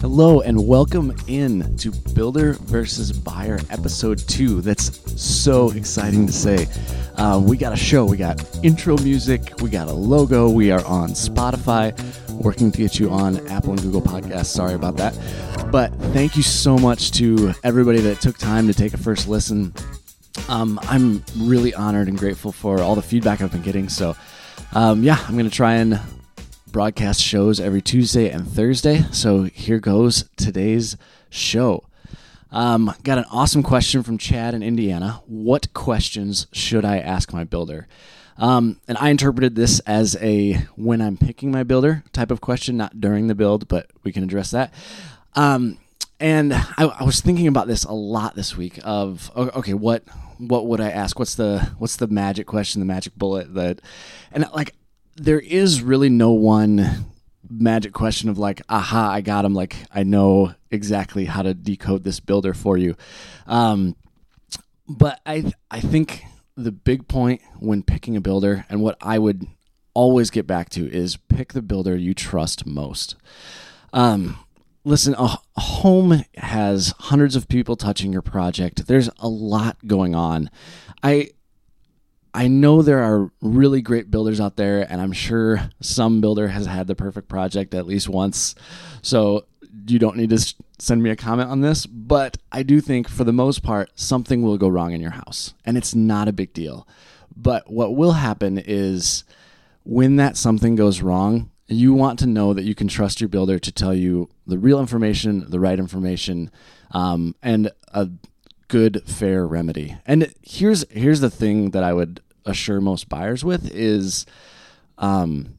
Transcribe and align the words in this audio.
Hello 0.00 0.42
and 0.42 0.68
welcome 0.68 1.16
in 1.26 1.74
to 1.78 1.90
Builder 2.12 2.52
versus 2.52 3.12
Buyer 3.12 3.58
episode 3.70 4.18
two. 4.18 4.60
That's 4.60 5.00
so 5.20 5.70
exciting 5.70 6.26
to 6.26 6.32
say. 6.34 6.66
Uh, 7.16 7.40
we 7.42 7.56
got 7.56 7.72
a 7.72 7.76
show, 7.76 8.04
we 8.04 8.18
got 8.18 8.38
intro 8.62 8.98
music, 8.98 9.54
we 9.62 9.70
got 9.70 9.88
a 9.88 9.92
logo, 9.92 10.50
we 10.50 10.70
are 10.70 10.84
on 10.84 11.10
Spotify, 11.10 11.98
working 12.30 12.70
to 12.72 12.78
get 12.78 12.98
you 13.00 13.10
on 13.10 13.44
Apple 13.48 13.72
and 13.72 13.80
Google 13.80 14.02
Podcasts. 14.02 14.46
Sorry 14.46 14.74
about 14.74 14.98
that. 14.98 15.18
But 15.72 15.94
thank 16.12 16.36
you 16.36 16.42
so 16.42 16.76
much 16.76 17.12
to 17.12 17.54
everybody 17.64 18.00
that 18.00 18.20
took 18.20 18.36
time 18.36 18.66
to 18.66 18.74
take 18.74 18.92
a 18.92 18.98
first 18.98 19.26
listen. 19.28 19.72
Um, 20.50 20.78
I'm 20.82 21.24
really 21.38 21.74
honored 21.74 22.08
and 22.08 22.18
grateful 22.18 22.52
for 22.52 22.82
all 22.82 22.96
the 22.96 23.02
feedback 23.02 23.40
I've 23.40 23.50
been 23.50 23.62
getting. 23.62 23.88
So, 23.88 24.14
um, 24.74 25.02
yeah, 25.02 25.18
I'm 25.26 25.32
going 25.38 25.48
to 25.48 25.56
try 25.56 25.76
and 25.76 25.98
broadcast 26.76 27.22
shows 27.22 27.58
every 27.58 27.80
Tuesday 27.80 28.28
and 28.28 28.46
Thursday. 28.46 29.02
So 29.10 29.44
here 29.44 29.80
goes 29.80 30.28
today's 30.36 30.98
show. 31.30 31.84
Um, 32.50 32.92
got 33.02 33.16
an 33.16 33.24
awesome 33.32 33.62
question 33.62 34.02
from 34.02 34.18
Chad 34.18 34.52
in 34.52 34.62
Indiana. 34.62 35.22
What 35.24 35.72
questions 35.72 36.48
should 36.52 36.84
I 36.84 36.98
ask 36.98 37.32
my 37.32 37.44
builder? 37.44 37.88
Um, 38.36 38.78
and 38.86 38.98
I 38.98 39.08
interpreted 39.08 39.54
this 39.54 39.78
as 39.86 40.18
a 40.20 40.66
when 40.76 41.00
I'm 41.00 41.16
picking 41.16 41.50
my 41.50 41.62
builder 41.62 42.04
type 42.12 42.30
of 42.30 42.42
question, 42.42 42.76
not 42.76 43.00
during 43.00 43.28
the 43.28 43.34
build, 43.34 43.68
but 43.68 43.90
we 44.04 44.12
can 44.12 44.22
address 44.22 44.50
that. 44.50 44.74
Um, 45.34 45.78
and 46.20 46.52
I, 46.52 46.84
I, 47.00 47.04
was 47.04 47.22
thinking 47.22 47.46
about 47.46 47.68
this 47.68 47.84
a 47.84 47.92
lot 47.92 48.34
this 48.34 48.54
week. 48.54 48.80
Of 48.84 49.30
okay, 49.34 49.72
what 49.72 50.02
what 50.36 50.66
would 50.66 50.82
I 50.82 50.90
ask? 50.90 51.18
What's 51.18 51.36
the 51.36 51.70
what's 51.78 51.96
the 51.96 52.08
magic 52.08 52.46
question, 52.46 52.80
the 52.80 52.86
magic 52.86 53.14
bullet 53.16 53.54
that, 53.54 53.80
and 54.30 54.46
like 54.52 54.74
there 55.16 55.40
is 55.40 55.82
really 55.82 56.08
no 56.08 56.32
one 56.32 57.06
magic 57.48 57.92
question 57.92 58.28
of 58.28 58.38
like, 58.38 58.62
aha, 58.68 59.10
I 59.10 59.20
got 59.20 59.44
him. 59.44 59.54
Like 59.54 59.76
I 59.90 60.02
know 60.02 60.54
exactly 60.70 61.24
how 61.24 61.42
to 61.42 61.54
decode 61.54 62.04
this 62.04 62.20
builder 62.20 62.54
for 62.54 62.76
you. 62.76 62.96
Um, 63.46 63.96
but 64.88 65.20
I 65.26 65.52
I 65.70 65.80
think 65.80 66.24
the 66.56 66.72
big 66.72 67.08
point 67.08 67.42
when 67.58 67.82
picking 67.82 68.16
a 68.16 68.20
builder 68.20 68.64
and 68.68 68.80
what 68.80 68.96
I 69.00 69.18
would 69.18 69.46
always 69.94 70.30
get 70.30 70.46
back 70.46 70.68
to 70.70 70.90
is 70.90 71.16
pick 71.16 71.52
the 71.52 71.62
builder 71.62 71.96
you 71.96 72.14
trust 72.14 72.66
most. 72.66 73.16
Um, 73.92 74.38
listen, 74.84 75.14
a 75.18 75.38
home 75.56 76.22
has 76.36 76.94
hundreds 76.98 77.36
of 77.36 77.48
people 77.48 77.76
touching 77.76 78.12
your 78.12 78.22
project. 78.22 78.86
There's 78.86 79.10
a 79.18 79.28
lot 79.28 79.76
going 79.86 80.14
on. 80.14 80.50
I 81.02 81.30
I 82.36 82.48
know 82.48 82.82
there 82.82 83.02
are 83.02 83.30
really 83.40 83.80
great 83.80 84.10
builders 84.10 84.40
out 84.42 84.56
there, 84.56 84.86
and 84.92 85.00
I'm 85.00 85.12
sure 85.12 85.70
some 85.80 86.20
builder 86.20 86.48
has 86.48 86.66
had 86.66 86.86
the 86.86 86.94
perfect 86.94 87.28
project 87.28 87.72
at 87.72 87.86
least 87.86 88.10
once. 88.10 88.54
So 89.00 89.46
you 89.88 89.98
don't 89.98 90.18
need 90.18 90.28
to 90.28 90.54
send 90.78 91.02
me 91.02 91.08
a 91.08 91.16
comment 91.16 91.48
on 91.48 91.62
this, 91.62 91.86
but 91.86 92.36
I 92.52 92.62
do 92.62 92.82
think 92.82 93.08
for 93.08 93.24
the 93.24 93.32
most 93.32 93.62
part, 93.62 93.90
something 93.94 94.42
will 94.42 94.58
go 94.58 94.68
wrong 94.68 94.92
in 94.92 95.00
your 95.00 95.12
house, 95.12 95.54
and 95.64 95.78
it's 95.78 95.94
not 95.94 96.28
a 96.28 96.32
big 96.32 96.52
deal. 96.52 96.86
But 97.34 97.70
what 97.70 97.96
will 97.96 98.12
happen 98.12 98.58
is 98.58 99.24
when 99.84 100.16
that 100.16 100.36
something 100.36 100.76
goes 100.76 101.00
wrong, 101.00 101.50
you 101.68 101.94
want 101.94 102.18
to 102.18 102.26
know 102.26 102.52
that 102.52 102.64
you 102.64 102.74
can 102.74 102.86
trust 102.86 103.18
your 103.18 103.28
builder 103.28 103.58
to 103.58 103.72
tell 103.72 103.94
you 103.94 104.28
the 104.46 104.58
real 104.58 104.78
information, 104.78 105.48
the 105.48 105.60
right 105.60 105.78
information, 105.78 106.50
um, 106.90 107.34
and 107.42 107.70
a 107.94 108.10
good, 108.68 109.02
fair 109.06 109.46
remedy. 109.46 109.96
And 110.04 110.34
here's 110.42 110.84
here's 110.90 111.20
the 111.20 111.30
thing 111.30 111.70
that 111.70 111.82
I 111.82 111.94
would 111.94 112.20
assure 112.46 112.80
most 112.80 113.08
buyers 113.08 113.44
with 113.44 113.70
is 113.74 114.24
um, 114.98 115.58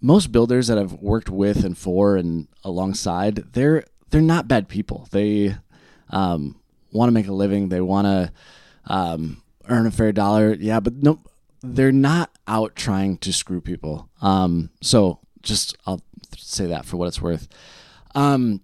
most 0.00 0.32
builders 0.32 0.68
that 0.68 0.78
I've 0.78 0.94
worked 0.94 1.28
with 1.28 1.64
and 1.64 1.76
for 1.76 2.16
and 2.16 2.48
alongside, 2.64 3.52
they're 3.52 3.84
they're 4.10 4.20
not 4.20 4.48
bad 4.48 4.68
people. 4.68 5.08
They 5.10 5.56
um, 6.10 6.58
want 6.92 7.08
to 7.08 7.12
make 7.12 7.28
a 7.28 7.32
living. 7.32 7.68
They 7.68 7.80
want 7.80 8.06
to 8.06 8.32
um, 8.86 9.42
earn 9.68 9.86
a 9.86 9.90
fair 9.90 10.12
dollar. 10.12 10.54
Yeah, 10.54 10.80
but 10.80 10.94
no, 10.94 11.18
they're 11.62 11.92
not 11.92 12.30
out 12.46 12.76
trying 12.76 13.18
to 13.18 13.32
screw 13.32 13.60
people. 13.60 14.08
Um, 14.22 14.70
so 14.80 15.18
just 15.42 15.76
I'll 15.86 16.02
say 16.36 16.66
that 16.66 16.84
for 16.84 16.96
what 16.96 17.08
it's 17.08 17.20
worth. 17.20 17.48
Um, 18.14 18.62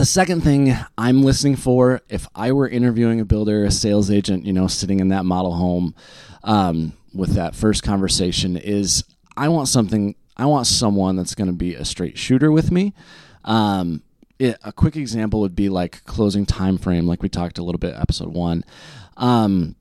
the 0.00 0.06
second 0.06 0.40
thing 0.40 0.74
I'm 0.96 1.22
listening 1.22 1.56
for, 1.56 2.00
if 2.08 2.26
I 2.34 2.52
were 2.52 2.66
interviewing 2.66 3.20
a 3.20 3.24
builder, 3.26 3.64
a 3.64 3.70
sales 3.70 4.10
agent, 4.10 4.46
you 4.46 4.52
know, 4.54 4.66
sitting 4.66 4.98
in 4.98 5.08
that 5.08 5.26
model 5.26 5.52
home 5.52 5.94
um, 6.42 6.94
with 7.12 7.34
that 7.34 7.54
first 7.54 7.82
conversation, 7.82 8.56
is 8.56 9.04
I 9.36 9.48
want 9.48 9.68
something. 9.68 10.14
I 10.38 10.46
want 10.46 10.66
someone 10.66 11.16
that's 11.16 11.34
going 11.34 11.48
to 11.48 11.54
be 11.54 11.74
a 11.74 11.84
straight 11.84 12.16
shooter 12.16 12.50
with 12.50 12.72
me. 12.72 12.94
Um, 13.44 14.02
it, 14.38 14.56
a 14.64 14.72
quick 14.72 14.96
example 14.96 15.40
would 15.40 15.54
be 15.54 15.68
like 15.68 16.02
closing 16.06 16.46
time 16.46 16.78
frame, 16.78 17.06
like 17.06 17.22
we 17.22 17.28
talked 17.28 17.58
a 17.58 17.62
little 17.62 17.78
bit 17.78 17.94
episode 17.94 18.32
one. 18.32 18.64
Um, 19.18 19.76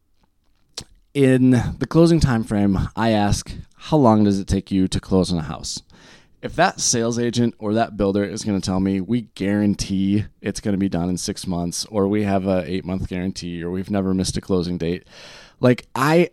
in 1.13 1.51
the 1.51 1.87
closing 1.87 2.19
time 2.19 2.43
frame, 2.43 2.77
I 2.93 3.11
ask, 3.11 3.55
how 3.77 3.95
long 3.95 4.25
does 4.25 4.37
it 4.37 4.47
take 4.47 4.69
you 4.69 4.89
to 4.89 4.99
close 4.99 5.31
on 5.31 5.39
a 5.39 5.43
house? 5.43 5.81
If 6.41 6.55
that 6.55 6.79
sales 6.79 7.19
agent 7.19 7.53
or 7.59 7.73
that 7.73 7.97
builder 7.97 8.23
is 8.23 8.43
going 8.43 8.59
to 8.59 8.65
tell 8.65 8.79
me 8.79 9.01
we 9.01 9.21
guarantee 9.21 10.25
it's 10.41 10.59
going 10.59 10.73
to 10.73 10.79
be 10.79 10.89
done 10.89 11.09
in 11.09 11.17
six 11.17 11.45
months 11.45 11.85
or 11.85 12.07
we 12.07 12.23
have 12.23 12.47
a 12.47 12.63
eight 12.65 12.85
month 12.85 13.07
guarantee 13.07 13.63
or 13.63 13.69
we've 13.69 13.91
never 13.91 14.13
missed 14.13 14.37
a 14.37 14.41
closing 14.41 14.77
date 14.77 15.05
like 15.59 15.87
i 15.95 16.29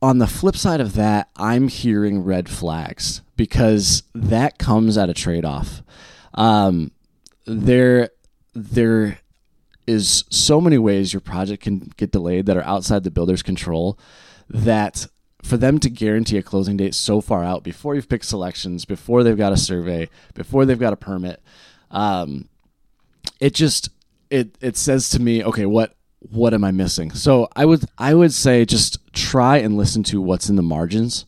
on 0.00 0.18
the 0.18 0.26
flip 0.26 0.56
side 0.56 0.80
of 0.80 0.94
that 0.94 1.30
i'm 1.36 1.68
hearing 1.68 2.22
red 2.22 2.48
flags 2.48 3.22
because 3.42 4.04
that 4.14 4.56
comes 4.56 4.96
at 4.96 5.10
a 5.10 5.14
trade-off. 5.14 5.82
Um, 6.34 6.92
there 7.44 8.10
there 8.54 9.18
is 9.84 10.22
so 10.30 10.60
many 10.60 10.78
ways 10.78 11.12
your 11.12 11.20
project 11.20 11.64
can 11.64 11.90
get 11.96 12.12
delayed 12.12 12.46
that 12.46 12.56
are 12.56 12.62
outside 12.62 13.02
the 13.02 13.10
builder's 13.10 13.42
control 13.42 13.98
that 14.48 15.08
for 15.42 15.56
them 15.56 15.78
to 15.80 15.90
guarantee 15.90 16.38
a 16.38 16.42
closing 16.42 16.76
date 16.76 16.94
so 16.94 17.20
far 17.20 17.42
out 17.44 17.64
before 17.64 17.94
you've 17.94 18.08
picked 18.08 18.24
selections, 18.24 18.84
before 18.84 19.22
they've 19.22 19.36
got 19.36 19.52
a 19.52 19.56
survey, 19.56 20.08
before 20.34 20.64
they've 20.64 20.78
got 20.78 20.92
a 20.92 20.96
permit, 20.96 21.42
um, 21.90 22.48
it 23.40 23.54
just 23.54 23.90
it 24.30 24.56
it 24.60 24.76
says 24.76 25.10
to 25.10 25.20
me, 25.20 25.44
okay, 25.44 25.66
what 25.66 25.94
what 26.20 26.54
am 26.54 26.64
I 26.64 26.70
missing? 26.70 27.10
So 27.10 27.48
I 27.56 27.64
would 27.64 27.84
I 27.98 28.14
would 28.14 28.32
say 28.32 28.64
just 28.64 28.98
try 29.12 29.58
and 29.58 29.76
listen 29.76 30.02
to 30.04 30.20
what's 30.20 30.48
in 30.48 30.56
the 30.56 30.62
margins 30.62 31.26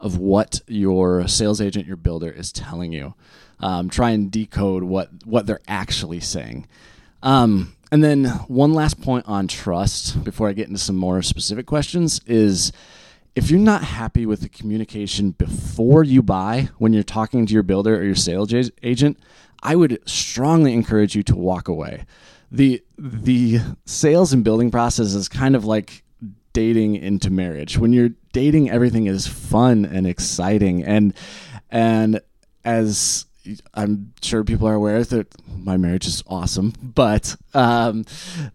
of 0.00 0.18
what 0.18 0.60
your 0.68 1.26
sales 1.26 1.60
agent, 1.60 1.86
your 1.86 1.96
builder 1.96 2.30
is 2.30 2.52
telling 2.52 2.92
you. 2.92 3.14
Um, 3.58 3.88
try 3.88 4.10
and 4.10 4.30
decode 4.30 4.84
what 4.84 5.10
what 5.24 5.46
they're 5.46 5.60
actually 5.66 6.20
saying. 6.20 6.66
Um, 7.22 7.74
and 7.90 8.04
then 8.04 8.26
one 8.46 8.74
last 8.74 9.00
point 9.00 9.24
on 9.26 9.48
trust 9.48 10.22
before 10.22 10.48
I 10.48 10.52
get 10.52 10.68
into 10.68 10.78
some 10.78 10.96
more 10.96 11.22
specific 11.22 11.66
questions 11.66 12.20
is 12.26 12.72
if 13.36 13.50
you're 13.50 13.60
not 13.60 13.84
happy 13.84 14.24
with 14.24 14.40
the 14.40 14.48
communication 14.48 15.32
before 15.32 16.02
you 16.02 16.22
buy 16.22 16.70
when 16.78 16.94
you're 16.94 17.02
talking 17.02 17.44
to 17.44 17.52
your 17.52 17.62
builder 17.62 17.94
or 17.94 18.02
your 18.02 18.14
sales 18.14 18.52
agent, 18.82 19.18
I 19.62 19.76
would 19.76 20.00
strongly 20.08 20.72
encourage 20.72 21.14
you 21.14 21.22
to 21.24 21.36
walk 21.36 21.68
away. 21.68 22.06
The 22.50 22.82
the 22.98 23.60
sales 23.84 24.32
and 24.32 24.42
building 24.42 24.70
process 24.70 25.14
is 25.14 25.28
kind 25.28 25.54
of 25.54 25.66
like 25.66 26.02
dating 26.54 26.96
into 26.96 27.30
marriage. 27.30 27.76
When 27.76 27.92
you're 27.92 28.10
dating 28.32 28.70
everything 28.70 29.06
is 29.06 29.26
fun 29.26 29.84
and 29.84 30.06
exciting 30.06 30.82
and 30.82 31.12
and 31.70 32.20
as 32.64 33.26
I'm 33.74 34.12
sure 34.22 34.44
people 34.44 34.68
are 34.68 34.74
aware 34.74 35.04
that 35.04 35.28
my 35.48 35.76
marriage 35.76 36.06
is 36.06 36.22
awesome, 36.26 36.72
but 36.82 37.36
um, 37.54 38.04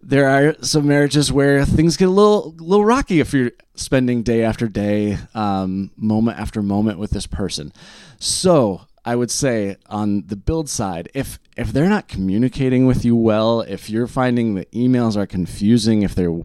there 0.02 0.28
are 0.28 0.56
some 0.62 0.88
marriages 0.88 1.32
where 1.32 1.66
things 1.66 1.98
get 1.98 2.08
a 2.08 2.12
little 2.12 2.56
little 2.58 2.86
rocky 2.86 3.20
if 3.20 3.34
you're 3.34 3.52
spending 3.76 4.24
day 4.24 4.44
after 4.44 4.68
day, 4.68 5.18
um, 5.34 5.92
moment 5.96 6.40
after 6.40 6.62
moment 6.62 7.00
with 7.00 7.12
this 7.12 7.28
person. 7.28 7.72
So 8.20 8.82
I 9.04 9.16
would 9.16 9.32
say 9.32 9.78
on 9.88 10.28
the 10.28 10.36
build 10.36 10.70
side, 10.70 11.10
if 11.14 11.40
if 11.58 11.74
they're 11.74 11.90
not 11.90 12.08
communicating 12.08 12.86
with 12.86 13.04
you 13.04 13.16
well, 13.16 13.62
if 13.62 13.90
you're 13.90 14.08
finding 14.08 14.56
the 14.56 14.66
emails 14.68 15.16
are 15.16 15.28
confusing, 15.28 16.04
if 16.04 16.16
they're 16.16 16.42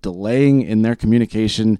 delaying 0.00 0.62
in 0.62 0.82
their 0.82 0.96
communication, 0.96 1.78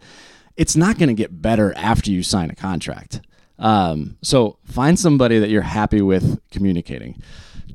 it's 0.57 0.77
not 0.77 0.99
going 0.99 1.09
to 1.09 1.15
get 1.15 1.43
better 1.43 1.73
after 1.77 2.11
you 2.11 2.23
sign 2.23 2.51
a 2.51 2.55
contract. 2.55 3.21
Um, 3.59 4.17
so 4.23 4.59
find 4.65 4.99
somebody 4.99 5.39
that 5.39 5.51
you're 5.51 5.63
happy 5.63 6.03
with 6.03 6.41
communicating 6.51 7.23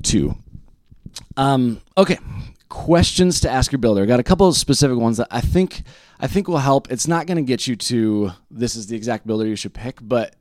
to. 0.04 0.34
Um, 1.36 1.80
okay, 1.96 2.18
questions 2.68 3.40
to 3.40 3.50
ask 3.50 3.72
your 3.72 3.78
builder. 3.78 4.02
I 4.02 4.06
got 4.06 4.20
a 4.20 4.24
couple 4.24 4.46
of 4.46 4.56
specific 4.56 4.98
ones 4.98 5.16
that 5.16 5.28
I 5.30 5.40
think 5.40 5.82
I 6.20 6.26
think 6.26 6.48
will 6.48 6.58
help. 6.58 6.90
It's 6.90 7.08
not 7.08 7.26
going 7.26 7.36
to 7.36 7.42
get 7.42 7.66
you 7.66 7.76
to 7.76 8.32
this 8.50 8.76
is 8.76 8.88
the 8.88 8.96
exact 8.96 9.26
builder 9.26 9.46
you 9.46 9.56
should 9.56 9.74
pick, 9.74 9.98
but 10.02 10.34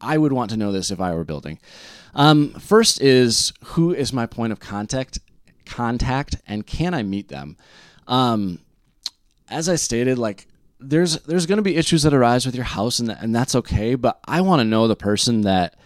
I 0.00 0.16
would 0.18 0.32
want 0.32 0.50
to 0.50 0.56
know 0.56 0.72
this 0.72 0.90
if 0.90 1.00
I 1.00 1.14
were 1.14 1.24
building. 1.24 1.58
Um, 2.14 2.50
first 2.52 3.00
is 3.00 3.52
who 3.64 3.92
is 3.92 4.12
my 4.12 4.26
point 4.26 4.52
of 4.52 4.60
contact 4.60 5.18
contact 5.66 6.36
and 6.46 6.66
can 6.66 6.94
I 6.94 7.02
meet 7.02 7.28
them? 7.28 7.56
Um, 8.06 8.60
as 9.48 9.68
I 9.68 9.76
stated, 9.76 10.18
like 10.18 10.46
there's 10.78 11.20
there's 11.22 11.46
going 11.46 11.56
to 11.56 11.62
be 11.62 11.76
issues 11.76 12.02
that 12.02 12.14
arise 12.14 12.44
with 12.44 12.54
your 12.54 12.64
house 12.64 12.98
and 12.98 13.10
and 13.10 13.34
that's 13.34 13.54
okay 13.54 13.94
but 13.94 14.20
I 14.26 14.40
want 14.42 14.60
to 14.60 14.64
know 14.64 14.86
the 14.86 14.96
person 14.96 15.42
that 15.42 15.76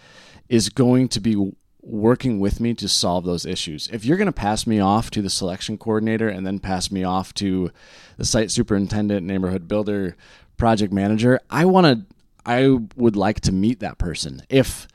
is 0.49 0.69
going 0.69 1.07
to 1.09 1.21
be 1.21 1.53
working 1.81 2.39
with 2.39 2.59
me 2.59 2.73
to 2.75 2.87
solve 2.87 3.25
those 3.25 3.45
issues. 3.45 3.89
If 3.91 4.05
you're 4.05 4.17
going 4.17 4.27
to 4.27 4.31
pass 4.31 4.67
me 4.67 4.79
off 4.79 5.09
to 5.11 5.21
the 5.21 5.29
selection 5.29 5.77
coordinator 5.77 6.29
and 6.29 6.45
then 6.45 6.59
pass 6.59 6.91
me 6.91 7.03
off 7.03 7.33
to 7.35 7.71
the 8.17 8.25
site 8.25 8.51
superintendent, 8.51 9.25
neighborhood 9.25 9.67
builder, 9.67 10.15
project 10.57 10.93
manager, 10.93 11.39
I 11.49 11.65
want 11.65 11.87
to 11.87 12.15
I 12.45 12.77
would 12.95 13.15
like 13.15 13.41
to 13.41 13.51
meet 13.51 13.79
that 13.79 13.97
person. 13.97 14.41
If 14.49 14.87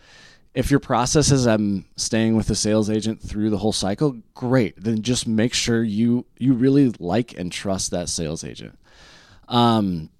if 0.55 0.71
your 0.71 0.81
process 0.81 1.31
is 1.31 1.47
I'm 1.47 1.87
staying 1.97 2.37
with 2.37 2.47
the 2.47 2.55
sales 2.55 2.89
agent 2.89 3.21
through 3.21 3.51
the 3.51 3.59
whole 3.59 3.73
cycle, 3.73 4.21
great. 4.35 4.75
Then 4.83 5.03
just 5.03 5.27
make 5.27 5.55
sure 5.55 5.83
you 5.83 6.27
you 6.39 6.55
really 6.55 6.93
like 6.99 7.39
and 7.39 7.53
trust 7.53 7.91
that 7.91 8.09
sales 8.09 8.43
agent. 8.43 8.79
Um, 9.49 10.11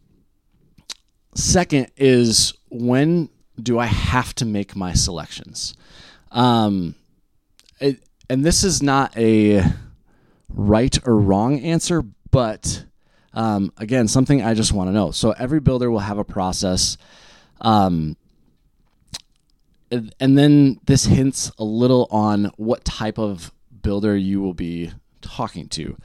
second 1.35 1.91
is 1.97 2.55
when 2.71 3.29
do 3.61 3.79
I 3.79 3.87
have 3.87 4.35
to 4.37 4.45
make 4.45 4.77
my 4.77 4.93
selections? 4.93 5.75
Um, 6.31 6.95
it, 7.81 8.03
and 8.29 8.45
this 8.45 8.65
is 8.65 8.83
not 8.83 9.17
a 9.17 9.63
right 10.49 10.99
or 11.07 11.19
wrong 11.19 11.61
answer, 11.61 12.03
but 12.31 12.85
um, 13.33 13.73
again, 13.77 14.09
something 14.09 14.43
I 14.43 14.55
just 14.55 14.73
want 14.73 14.89
to 14.89 14.93
know. 14.93 15.11
So 15.11 15.33
every 15.33 15.61
builder 15.61 15.91
will 15.91 16.01
have 16.01 16.19
a 16.19 16.25
process. 16.25 16.97
Um, 17.61 18.17
and 19.91 20.37
then 20.37 20.81
this 20.87 21.05
hints 21.05 21.53
a 21.59 21.65
little 21.65 22.09
on 22.11 22.51
what 22.57 22.85
type 22.85 23.19
of 23.19 23.53
builder 23.83 24.17
you 24.17 24.41
will 24.41 24.55
be 24.55 24.91
talking 25.21 25.69
to. 25.69 25.97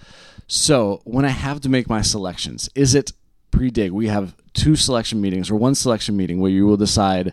So 0.54 1.00
when 1.06 1.24
I 1.24 1.30
have 1.30 1.62
to 1.62 1.70
make 1.70 1.88
my 1.88 2.02
selections, 2.02 2.70
is 2.76 2.94
it 2.94 3.14
pre-dig? 3.52 3.94
We 3.94 4.10
have 4.10 4.36
two 4.54 4.76
selection 4.76 5.22
meetings 5.22 5.50
or 5.50 5.56
one 5.56 5.76
selection 5.76 6.18
meeting 6.18 6.42
where 6.42 6.52
you 6.52 6.66
will 6.66 6.76
decide 6.76 7.32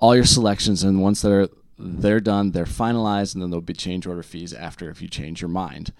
all 0.00 0.16
your 0.16 0.24
selections, 0.24 0.82
and 0.82 1.02
once 1.02 1.20
they're 1.20 1.48
they're 1.78 2.18
done, 2.18 2.52
they're 2.52 2.64
finalized, 2.64 3.34
and 3.34 3.42
then 3.42 3.50
there'll 3.50 3.60
be 3.60 3.74
change 3.74 4.06
order 4.06 4.22
fees 4.22 4.54
after 4.54 4.88
if 4.88 5.02
you 5.02 5.08
change 5.08 5.42
your 5.42 5.50
mind. 5.50 5.92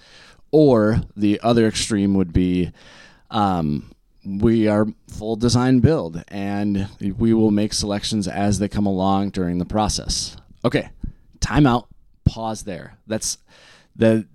Or 0.50 1.02
the 1.14 1.38
other 1.42 1.66
extreme 1.66 2.14
would 2.14 2.32
be 2.32 2.72
um, 3.30 3.90
we 4.24 4.66
are 4.66 4.86
full 5.10 5.36
design 5.36 5.80
build 5.80 6.24
and 6.28 6.88
we 7.18 7.34
will 7.34 7.50
make 7.50 7.74
selections 7.74 8.26
as 8.26 8.60
they 8.60 8.68
come 8.68 8.86
along 8.86 9.28
during 9.28 9.58
the 9.58 9.66
process. 9.66 10.38
Okay, 10.64 10.88
timeout, 11.38 11.88
pause 12.24 12.62
there. 12.62 12.96
That's 13.06 13.36
the 13.94 14.26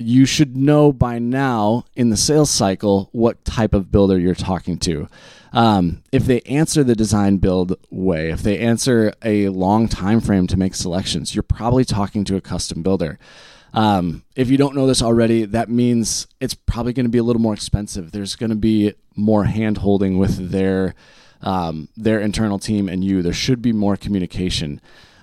you 0.00 0.26
should 0.26 0.56
know 0.56 0.92
by 0.92 1.18
now 1.18 1.84
in 1.94 2.10
the 2.10 2.16
sales 2.16 2.50
cycle 2.50 3.08
what 3.12 3.44
type 3.44 3.74
of 3.74 3.92
builder 3.92 4.18
you're 4.18 4.34
talking 4.34 4.78
to. 4.78 5.08
Um, 5.52 6.02
if 6.12 6.24
they 6.26 6.40
answer 6.42 6.84
the 6.84 6.94
design 6.94 7.38
build 7.38 7.76
way, 7.90 8.30
if 8.30 8.42
they 8.42 8.58
answer 8.58 9.12
a 9.22 9.48
long 9.48 9.88
time 9.88 10.20
frame 10.20 10.46
to 10.48 10.56
make 10.56 10.74
selections, 10.74 11.34
you're 11.34 11.42
probably 11.42 11.84
talking 11.84 12.24
to 12.24 12.36
a 12.36 12.40
custom 12.40 12.82
builder. 12.82 13.18
Um, 13.72 14.24
if 14.34 14.50
you 14.50 14.56
don't 14.56 14.74
know 14.74 14.86
this 14.86 15.02
already, 15.02 15.44
that 15.44 15.68
means 15.68 16.26
it's 16.40 16.54
probably 16.54 16.92
going 16.92 17.06
to 17.06 17.10
be 17.10 17.18
a 17.18 17.22
little 17.22 17.42
more 17.42 17.54
expensive. 17.54 18.12
There's 18.12 18.36
going 18.36 18.50
to 18.50 18.56
be 18.56 18.94
more 19.16 19.44
hand 19.44 19.78
holding 19.78 20.18
with 20.18 20.50
their 20.50 20.94
um, 21.42 21.88
their 21.96 22.20
internal 22.20 22.58
team 22.58 22.88
and 22.88 23.04
you. 23.04 23.22
There 23.22 23.32
should 23.32 23.62
be 23.62 23.72
more 23.72 23.96
communication, 23.96 24.80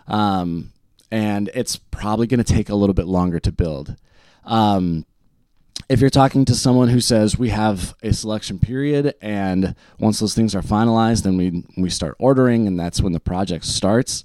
um, 0.08 0.72
and 1.12 1.50
it's 1.54 1.78
probably 1.78 2.28
going 2.28 2.44
to 2.44 2.54
take 2.54 2.70
a 2.70 2.76
little 2.76 2.94
bit 2.94 3.08
longer 3.08 3.40
to 3.40 3.52
build. 3.52 3.96
Um, 4.48 5.06
if 5.90 6.02
you're 6.02 6.10
talking 6.10 6.44
to 6.46 6.56
someone 6.56 6.90
who 6.90 7.00
says 7.00 7.38
we 7.38 7.50
have 7.50 7.96
a 8.02 8.12
selection 8.12 8.60
period 8.60 9.14
and 9.22 9.76
once 10.00 10.20
those 10.20 10.34
things 10.34 10.56
are 10.56 10.62
finalized 10.62 11.24
then 11.24 11.38
we 11.38 11.64
we 11.78 11.90
start 11.90 12.16
ordering 12.20 12.68
and 12.68 12.78
that's 12.78 13.00
when 13.00 13.14
the 13.14 13.20
project 13.20 13.64
starts 13.64 14.24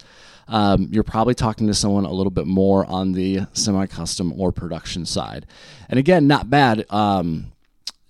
um, 0.48 0.88
you're 0.90 1.02
probably 1.02 1.34
talking 1.34 1.66
to 1.68 1.74
someone 1.74 2.04
a 2.04 2.12
little 2.12 2.30
bit 2.30 2.46
more 2.46 2.84
on 2.86 3.12
the 3.12 3.40
semi-custom 3.52 4.38
or 4.38 4.52
production 4.52 5.06
side. 5.06 5.46
And 5.88 5.98
again, 5.98 6.26
not 6.26 6.50
bad. 6.50 6.84
Um, 6.90 7.52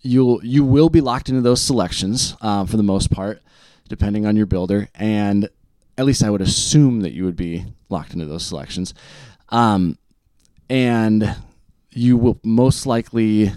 you'll 0.01 0.45
you 0.45 0.65
will 0.65 0.89
be 0.89 1.01
locked 1.01 1.29
into 1.29 1.41
those 1.41 1.61
selections 1.61 2.37
uh, 2.41 2.65
for 2.67 2.77
the 2.77 2.83
most 2.83 3.11
part, 3.11 3.43
depending 3.89 4.27
on 4.27 4.37
your 4.37 4.47
builder. 4.47 4.89
And 4.95 5.49
at 5.97 6.05
least 6.05 6.25
I 6.25 6.31
would 6.31 6.41
assume 6.41 7.03
that 7.03 7.13
you 7.13 7.25
would 7.25 7.37
be 7.37 7.65
locked 7.89 8.15
into 8.15 8.27
those 8.27 8.45
selections. 8.45 8.95
Um, 9.51 9.99
and 10.69 11.37
you 11.93 12.17
will 12.17 12.41
most 12.43 12.87
likely 12.87 13.53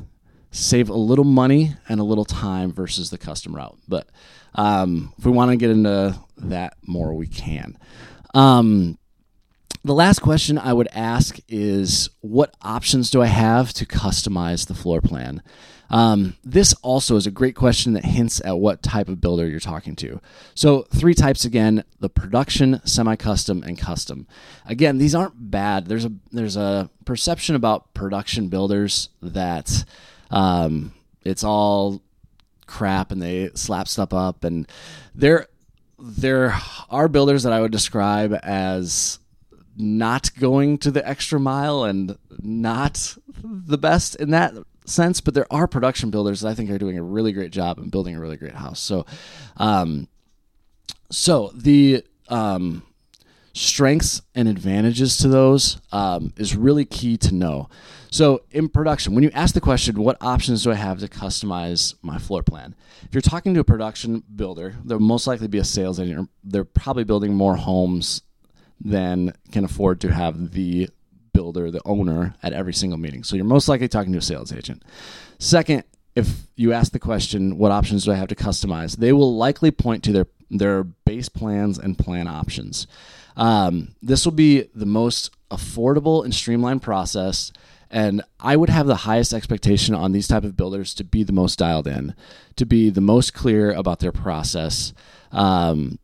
save 0.51 0.89
a 0.89 0.93
little 0.93 1.25
money 1.25 1.75
and 1.89 1.99
a 1.99 2.03
little 2.03 2.25
time 2.25 2.71
versus 2.71 3.09
the 3.09 3.17
custom 3.17 3.55
route. 3.55 3.77
But 3.87 4.09
um, 4.55 5.13
if 5.17 5.25
we 5.25 5.31
want 5.31 5.51
to 5.51 5.57
get 5.57 5.69
into 5.69 6.17
that 6.37 6.77
more, 6.81 7.13
we 7.13 7.27
can. 7.27 7.77
Um, 8.33 8.97
the 9.85 9.93
last 9.93 10.19
question 10.19 10.57
I 10.57 10.73
would 10.73 10.87
ask 10.93 11.37
is 11.47 12.09
what 12.21 12.55
options 12.63 13.11
do 13.11 13.21
I 13.21 13.27
have 13.27 13.71
to 13.73 13.85
customize 13.85 14.65
the 14.65 14.73
floor 14.73 14.99
plan? 14.99 15.43
Um, 15.91 16.35
this 16.43 16.73
also 16.81 17.17
is 17.17 17.27
a 17.27 17.31
great 17.31 17.55
question 17.55 17.93
that 17.93 18.03
hints 18.03 18.41
at 18.43 18.57
what 18.57 18.81
type 18.81 19.07
of 19.09 19.21
builder 19.21 19.47
you're 19.47 19.59
talking 19.59 19.95
to. 19.97 20.19
So, 20.55 20.87
three 20.91 21.13
types 21.13 21.45
again 21.45 21.83
the 21.99 22.09
production, 22.09 22.81
semi 22.83 23.15
custom, 23.15 23.61
and 23.61 23.77
custom. 23.77 24.25
Again, 24.65 24.97
these 24.97 25.13
aren't 25.13 25.51
bad. 25.51 25.85
There's 25.85 26.05
a, 26.05 26.11
there's 26.31 26.57
a 26.57 26.89
perception 27.05 27.55
about 27.55 27.93
production 27.93 28.47
builders 28.47 29.09
that 29.21 29.85
um, 30.31 30.95
it's 31.21 31.43
all 31.43 32.01
crap 32.65 33.11
and 33.11 33.21
they 33.21 33.51
slap 33.53 33.87
stuff 33.87 34.15
up, 34.15 34.43
and 34.43 34.67
they're 35.13 35.45
there 35.99 36.55
are 36.89 37.07
builders 37.07 37.43
that 37.43 37.53
I 37.53 37.61
would 37.61 37.71
describe 37.71 38.37
as 38.41 39.19
not 39.77 40.33
going 40.39 40.77
to 40.79 40.91
the 40.91 41.07
extra 41.07 41.39
mile 41.39 41.83
and 41.83 42.17
not 42.41 43.17
the 43.43 43.77
best 43.77 44.15
in 44.15 44.31
that 44.31 44.53
sense, 44.85 45.21
but 45.21 45.33
there 45.33 45.51
are 45.51 45.67
production 45.67 46.09
builders 46.09 46.41
that 46.41 46.49
I 46.49 46.53
think 46.53 46.69
are 46.69 46.77
doing 46.77 46.97
a 46.97 47.03
really 47.03 47.33
great 47.33 47.51
job 47.51 47.77
and 47.79 47.91
building 47.91 48.15
a 48.15 48.19
really 48.19 48.37
great 48.37 48.55
house. 48.55 48.79
So, 48.79 49.05
um, 49.57 50.07
so 51.11 51.51
the 51.53 52.03
um, 52.29 52.83
strengths 53.53 54.21
and 54.33 54.47
advantages 54.47 55.17
to 55.17 55.27
those 55.27 55.79
um, 55.91 56.33
is 56.37 56.55
really 56.55 56.85
key 56.85 57.17
to 57.17 57.33
know. 57.33 57.69
So, 58.11 58.43
in 58.51 58.69
production, 58.69 59.13
when 59.13 59.23
you 59.23 59.31
ask 59.33 59.53
the 59.53 59.61
question, 59.61 60.01
what 60.01 60.17
options 60.21 60.63
do 60.63 60.71
I 60.71 60.75
have 60.75 60.99
to 60.99 61.07
customize 61.07 61.95
my 62.01 62.17
floor 62.17 62.43
plan? 62.43 62.75
If 63.03 63.13
you're 63.13 63.21
talking 63.21 63.53
to 63.55 63.59
a 63.59 63.65
production 63.65 64.23
builder, 64.35 64.75
they'll 64.85 64.99
most 64.99 65.27
likely 65.27 65.47
be 65.47 65.57
a 65.57 65.65
sales 65.65 65.99
agent. 65.99 66.29
They're 66.43 66.63
probably 66.63 67.03
building 67.03 67.33
more 67.33 67.57
homes 67.57 68.21
than 68.79 69.33
can 69.51 69.63
afford 69.63 70.01
to 70.01 70.11
have 70.11 70.51
the 70.51 70.89
builder, 71.33 71.71
the 71.71 71.81
owner, 71.85 72.35
at 72.41 72.53
every 72.53 72.73
single 72.73 72.97
meeting. 72.97 73.23
So, 73.23 73.35
you're 73.35 73.45
most 73.45 73.67
likely 73.67 73.87
talking 73.87 74.11
to 74.13 74.19
a 74.19 74.21
sales 74.21 74.53
agent. 74.53 74.83
Second, 75.39 75.83
if 76.15 76.47
you 76.55 76.71
ask 76.71 76.91
the 76.91 76.99
question, 76.99 77.57
what 77.57 77.71
options 77.71 78.05
do 78.05 78.11
I 78.11 78.15
have 78.15 78.29
to 78.29 78.35
customize? 78.35 78.97
They 78.97 79.11
will 79.11 79.35
likely 79.35 79.71
point 79.71 80.03
to 80.05 80.11
their 80.11 80.27
their 80.49 80.83
base 80.83 81.27
plans 81.27 81.77
and 81.79 81.97
plan 81.97 82.27
options. 82.27 82.87
Um, 83.35 83.95
this 84.01 84.25
will 84.25 84.31
be 84.31 84.69
the 84.73 84.85
most 84.85 85.31
affordable 85.51 86.23
and 86.23 86.33
streamlined 86.33 86.81
process 86.81 87.51
and 87.89 88.23
I 88.39 88.55
would 88.55 88.69
have 88.69 88.87
the 88.87 88.95
highest 88.95 89.33
expectation 89.33 89.95
on 89.95 90.11
these 90.11 90.27
type 90.27 90.43
of 90.43 90.57
builders 90.57 90.93
to 90.95 91.03
be 91.03 91.23
the 91.23 91.33
most 91.33 91.59
dialed 91.59 91.87
in, 91.87 92.15
to 92.55 92.65
be 92.65 92.89
the 92.89 93.01
most 93.01 93.33
clear 93.33 93.71
about 93.71 93.99
their 93.99 94.11
process, 94.11 94.93
um, 95.31 95.99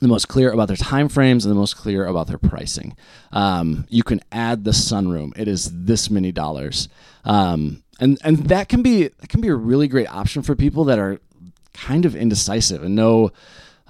the 0.00 0.08
most 0.08 0.28
clear 0.28 0.50
about 0.50 0.68
their 0.68 0.76
time 0.76 1.08
frames, 1.08 1.44
and 1.44 1.50
the 1.50 1.58
most 1.58 1.76
clear 1.76 2.06
about 2.06 2.26
their 2.26 2.38
pricing. 2.38 2.96
Um, 3.32 3.86
you 3.88 4.02
can 4.02 4.20
add 4.30 4.64
the 4.64 4.70
sunroom; 4.70 5.36
it 5.36 5.48
is 5.48 5.70
this 5.84 6.10
many 6.10 6.32
dollars, 6.32 6.88
um, 7.24 7.82
and 8.00 8.18
and 8.22 8.38
that 8.48 8.68
can 8.68 8.82
be 8.82 9.08
that 9.08 9.28
can 9.28 9.40
be 9.40 9.48
a 9.48 9.54
really 9.54 9.88
great 9.88 10.08
option 10.08 10.42
for 10.42 10.54
people 10.54 10.84
that 10.84 10.98
are 10.98 11.20
kind 11.72 12.04
of 12.04 12.14
indecisive 12.14 12.82
and 12.82 12.94
know. 12.94 13.30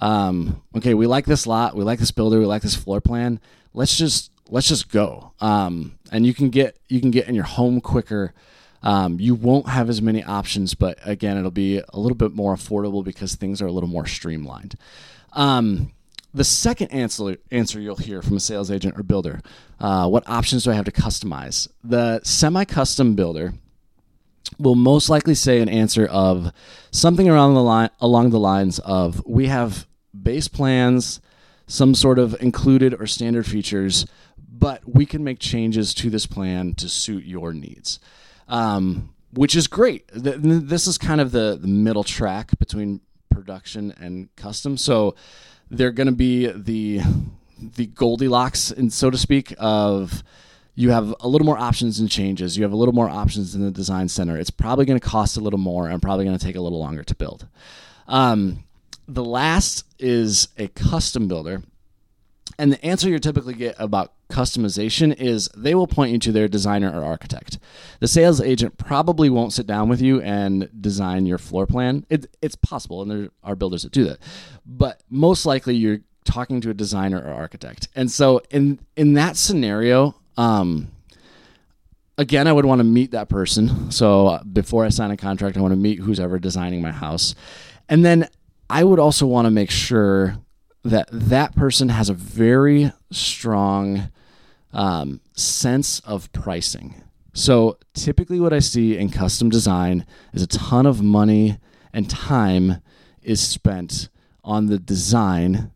Um, 0.00 0.62
okay, 0.76 0.94
we 0.94 1.08
like 1.08 1.26
this 1.26 1.44
lot, 1.44 1.74
we 1.74 1.82
like 1.82 1.98
this 1.98 2.12
builder, 2.12 2.38
we 2.38 2.46
like 2.46 2.62
this 2.62 2.76
floor 2.76 3.00
plan. 3.00 3.40
Let's 3.74 3.96
just 3.96 4.30
let's 4.48 4.68
just 4.68 4.90
go. 4.90 5.32
Um, 5.40 5.98
and 6.12 6.24
you 6.26 6.34
can 6.34 6.50
get 6.50 6.78
you 6.88 7.00
can 7.00 7.10
get 7.10 7.28
in 7.28 7.34
your 7.34 7.44
home 7.44 7.80
quicker. 7.80 8.32
Um, 8.82 9.18
you 9.18 9.34
won't 9.34 9.68
have 9.68 9.88
as 9.88 10.00
many 10.00 10.22
options, 10.22 10.74
but 10.74 10.98
again, 11.04 11.36
it'll 11.36 11.50
be 11.50 11.78
a 11.78 11.98
little 11.98 12.16
bit 12.16 12.32
more 12.32 12.54
affordable 12.54 13.04
because 13.04 13.34
things 13.34 13.60
are 13.60 13.66
a 13.66 13.72
little 13.72 13.88
more 13.88 14.06
streamlined. 14.06 14.76
Um, 15.32 15.92
the 16.32 16.44
second 16.44 16.88
answer 16.88 17.38
answer 17.50 17.80
you'll 17.80 17.96
hear 17.96 18.22
from 18.22 18.36
a 18.36 18.40
sales 18.40 18.70
agent 18.70 18.98
or 18.98 19.02
builder: 19.02 19.40
uh, 19.80 20.08
What 20.08 20.28
options 20.28 20.64
do 20.64 20.70
I 20.70 20.74
have 20.74 20.84
to 20.84 20.92
customize? 20.92 21.68
The 21.82 22.20
semi-custom 22.22 23.14
builder 23.14 23.54
will 24.58 24.74
most 24.74 25.10
likely 25.10 25.34
say 25.34 25.60
an 25.60 25.68
answer 25.68 26.06
of 26.06 26.52
something 26.90 27.28
around 27.28 27.54
the 27.54 27.62
line 27.62 27.90
along 28.00 28.30
the 28.30 28.38
lines 28.38 28.78
of 28.80 29.22
we 29.26 29.46
have 29.46 29.86
base 30.22 30.48
plans 30.48 31.20
some 31.66 31.94
sort 31.94 32.18
of 32.18 32.34
included 32.40 32.94
or 32.98 33.06
standard 33.06 33.46
features 33.46 34.06
but 34.58 34.82
we 34.86 35.06
can 35.06 35.22
make 35.22 35.38
changes 35.38 35.94
to 35.94 36.10
this 36.10 36.26
plan 36.26 36.74
to 36.74 36.88
suit 36.88 37.24
your 37.24 37.52
needs, 37.52 38.00
um, 38.48 39.14
which 39.32 39.54
is 39.54 39.66
great. 39.66 40.08
This 40.12 40.86
is 40.86 40.98
kind 40.98 41.20
of 41.20 41.32
the, 41.32 41.58
the 41.60 41.68
middle 41.68 42.04
track 42.04 42.58
between 42.58 43.00
production 43.30 43.94
and 44.00 44.34
custom. 44.36 44.76
So 44.76 45.14
they're 45.70 45.92
going 45.92 46.06
to 46.06 46.12
be 46.12 46.46
the 46.46 47.00
the 47.60 47.86
Goldilocks, 47.86 48.70
and 48.70 48.92
so 48.92 49.10
to 49.10 49.18
speak, 49.18 49.52
of 49.58 50.22
you 50.76 50.90
have 50.90 51.12
a 51.18 51.26
little 51.26 51.44
more 51.44 51.58
options 51.58 51.98
and 51.98 52.08
changes. 52.08 52.56
You 52.56 52.62
have 52.62 52.72
a 52.72 52.76
little 52.76 52.94
more 52.94 53.08
options 53.08 53.56
in 53.56 53.62
the 53.62 53.70
design 53.72 54.08
center. 54.08 54.38
It's 54.38 54.50
probably 54.50 54.84
going 54.84 54.98
to 54.98 55.04
cost 55.04 55.36
a 55.36 55.40
little 55.40 55.58
more 55.58 55.88
and 55.88 56.00
probably 56.00 56.24
going 56.24 56.38
to 56.38 56.44
take 56.44 56.54
a 56.54 56.60
little 56.60 56.78
longer 56.78 57.02
to 57.02 57.14
build. 57.16 57.48
Um, 58.06 58.62
the 59.08 59.24
last 59.24 59.84
is 59.98 60.48
a 60.56 60.68
custom 60.68 61.26
builder. 61.26 61.64
And 62.58 62.72
the 62.72 62.84
answer 62.84 63.08
you 63.08 63.18
typically 63.18 63.54
get 63.54 63.74
about 63.78 64.12
customization 64.30 65.14
is 65.14 65.48
they 65.56 65.74
will 65.74 65.86
point 65.86 66.12
you 66.12 66.18
to 66.18 66.32
their 66.32 66.48
designer 66.48 66.90
or 66.90 67.04
architect. 67.04 67.58
The 68.00 68.08
sales 68.08 68.40
agent 68.40 68.76
probably 68.76 69.30
won't 69.30 69.52
sit 69.52 69.66
down 69.66 69.88
with 69.88 70.00
you 70.00 70.20
and 70.20 70.68
design 70.80 71.26
your 71.26 71.38
floor 71.38 71.66
plan. 71.66 72.04
It, 72.10 72.26
it's 72.42 72.56
possible, 72.56 73.02
and 73.02 73.10
there 73.10 73.28
are 73.42 73.56
builders 73.56 73.82
that 73.82 73.92
do 73.92 74.04
that. 74.04 74.18
But 74.66 75.02
most 75.08 75.46
likely, 75.46 75.76
you're 75.76 76.00
talking 76.24 76.60
to 76.60 76.70
a 76.70 76.74
designer 76.74 77.18
or 77.18 77.32
architect. 77.32 77.88
And 77.94 78.10
so, 78.10 78.42
in 78.50 78.78
in 78.96 79.14
that 79.14 79.36
scenario, 79.36 80.14
um, 80.36 80.88
again, 82.18 82.46
I 82.46 82.52
would 82.52 82.66
want 82.66 82.80
to 82.80 82.84
meet 82.84 83.12
that 83.12 83.28
person. 83.28 83.90
So 83.90 84.26
uh, 84.26 84.42
before 84.44 84.84
I 84.84 84.90
sign 84.90 85.10
a 85.10 85.16
contract, 85.16 85.56
I 85.56 85.60
want 85.60 85.72
to 85.72 85.76
meet 85.76 86.00
who's 86.00 86.20
ever 86.20 86.38
designing 86.38 86.82
my 86.82 86.92
house, 86.92 87.34
and 87.88 88.04
then 88.04 88.28
I 88.68 88.84
would 88.84 88.98
also 88.98 89.26
want 89.26 89.46
to 89.46 89.50
make 89.50 89.70
sure 89.70 90.36
that 90.84 91.08
that 91.10 91.56
person 91.56 91.88
has 91.88 92.08
a 92.08 92.14
very 92.14 92.92
strong 93.10 94.10
um, 94.72 95.20
sense 95.34 96.00
of 96.00 96.30
pricing. 96.32 97.02
So 97.32 97.78
typically, 97.94 98.40
what 98.40 98.52
I 98.52 98.58
see 98.58 98.96
in 98.96 99.10
custom 99.10 99.48
design 99.48 100.04
is 100.32 100.42
a 100.42 100.46
ton 100.46 100.86
of 100.86 101.02
money 101.02 101.58
and 101.92 102.08
time 102.10 102.82
is 103.22 103.40
spent 103.40 104.08
on 104.42 104.66
the 104.66 104.78
design, 104.78 105.70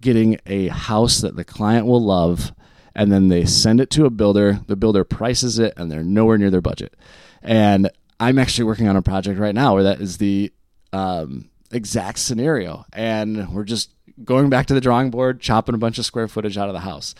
getting 0.00 0.38
a 0.46 0.68
house 0.68 1.20
that 1.20 1.36
the 1.36 1.44
client 1.44 1.86
will 1.86 2.02
love, 2.02 2.52
and 2.94 3.12
then 3.12 3.28
they 3.28 3.44
send 3.44 3.80
it 3.80 3.90
to 3.90 4.06
a 4.06 4.10
builder. 4.10 4.60
The 4.66 4.76
builder 4.76 5.04
prices 5.04 5.58
it, 5.58 5.74
and 5.76 5.90
they're 5.90 6.02
nowhere 6.02 6.38
near 6.38 6.50
their 6.50 6.60
budget. 6.60 6.94
And 7.42 7.90
I'm 8.18 8.38
actually 8.38 8.64
working 8.64 8.88
on 8.88 8.96
a 8.96 9.02
project 9.02 9.38
right 9.38 9.54
now 9.54 9.74
where 9.74 9.82
that 9.84 10.00
is 10.00 10.18
the 10.18 10.52
um, 10.92 11.50
exact 11.70 12.18
scenario, 12.18 12.84
and 12.92 13.52
we're 13.52 13.64
just 13.64 13.92
going 14.24 14.48
back 14.48 14.66
to 14.66 14.74
the 14.74 14.80
drawing 14.80 15.10
board, 15.10 15.40
chopping 15.40 15.74
a 15.74 15.78
bunch 15.78 15.98
of 15.98 16.06
square 16.06 16.26
footage 16.26 16.56
out 16.56 16.68
of 16.68 16.74
the 16.74 16.80
house. 16.80 17.14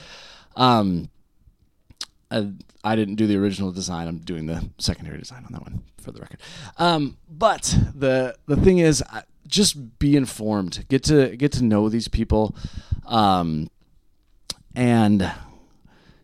Um, 0.56 1.10
I, 2.30 2.52
I, 2.82 2.96
didn't 2.96 3.16
do 3.16 3.26
the 3.26 3.36
original 3.36 3.70
design. 3.70 4.08
I'm 4.08 4.18
doing 4.18 4.46
the 4.46 4.68
secondary 4.78 5.18
design 5.18 5.44
on 5.44 5.52
that 5.52 5.62
one, 5.62 5.82
for 5.98 6.12
the 6.12 6.20
record. 6.20 6.40
Um, 6.78 7.18
but 7.28 7.76
the 7.94 8.34
the 8.46 8.56
thing 8.56 8.78
is, 8.78 9.02
just 9.46 9.98
be 9.98 10.16
informed. 10.16 10.86
Get 10.88 11.04
to 11.04 11.36
get 11.36 11.52
to 11.52 11.64
know 11.64 11.88
these 11.88 12.08
people, 12.08 12.56
um, 13.04 13.68
and 14.74 15.30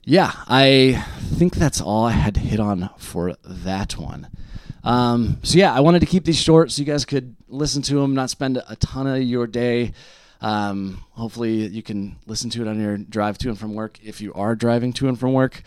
yeah, 0.05 0.33
I 0.49 1.05
think 1.21 1.55
that's 1.55 1.81
all 1.81 2.07
I 2.07 2.13
had 2.13 2.35
to 2.35 2.41
hit 2.41 2.59
on 2.59 2.91
for 2.99 3.37
that 3.45 3.97
one. 3.97 4.29
Um, 4.85 5.39
so 5.43 5.59
yeah, 5.59 5.73
I 5.73 5.81
wanted 5.81 6.01
to 6.01 6.07
keep 6.07 6.25
these 6.25 6.41
short 6.41 6.73
so 6.73 6.81
you 6.81 6.87
guys 6.87 7.05
could 7.05 7.37
listen 7.49 7.83
to 7.83 7.97
them, 7.97 8.15
not 8.15 8.31
spend 8.31 8.61
a 8.69 8.77
ton 8.77 9.07
of 9.07 9.23
your 9.23 9.47
day 9.47 9.93
um, 10.43 11.05
hopefully, 11.13 11.67
you 11.69 11.83
can 11.83 12.17
listen 12.27 12.51
to 12.51 12.63
it 12.63 12.69
on 12.69 12.81
your 12.81 12.99
drive 12.99 13.39
to 13.39 13.49
and 13.49 13.59
from 13.59 13.75
work 13.75 13.99
if 14.03 14.21
you 14.21 14.35
are 14.35 14.55
driving 14.55 14.93
to 14.95 15.09
and 15.09 15.19
from 15.19 15.33
work. 15.33 15.63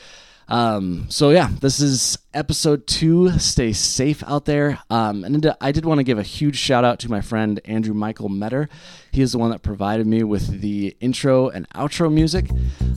Um, 0.47 1.07
so 1.09 1.31
yeah, 1.31 1.49
this 1.59 1.79
is 1.79 2.17
episode 2.33 2.85
two. 2.85 3.31
Stay 3.39 3.73
safe 3.73 4.23
out 4.27 4.45
there. 4.45 4.79
Um, 4.89 5.23
and 5.23 5.55
I 5.59 5.71
did 5.71 5.85
want 5.85 5.99
to 5.99 6.03
give 6.03 6.19
a 6.19 6.23
huge 6.23 6.57
shout 6.57 6.83
out 6.83 6.99
to 6.99 7.09
my 7.09 7.21
friend 7.21 7.59
Andrew 7.65 7.93
Michael 7.93 8.29
Meador. 8.29 8.69
He 9.11 9.21
is 9.21 9.31
the 9.31 9.37
one 9.37 9.51
that 9.51 9.63
provided 9.63 10.05
me 10.05 10.23
with 10.23 10.61
the 10.61 10.95
intro 10.99 11.49
and 11.49 11.67
outro 11.69 12.13
music. 12.13 12.49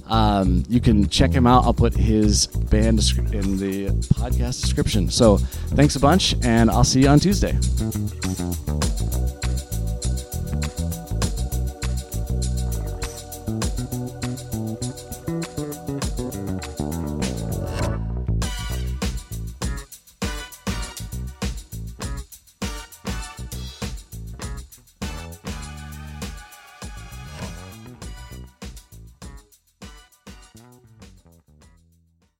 Um, 0.06 0.64
you 0.68 0.80
can 0.80 1.08
check 1.08 1.30
him 1.30 1.46
out. 1.46 1.64
I'll 1.64 1.72
put 1.72 1.94
his 1.94 2.48
band 2.48 3.00
in 3.32 3.56
the 3.56 3.88
podcast 4.14 4.60
description. 4.60 5.10
So 5.10 5.38
thanks 5.38 5.96
a 5.96 6.00
bunch, 6.00 6.34
and 6.42 6.70
I'll 6.70 6.84
see 6.84 7.02
you 7.02 7.08
on 7.08 7.20
Tuesday. 7.20 7.56